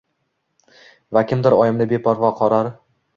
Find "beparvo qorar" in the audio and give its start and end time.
1.93-2.71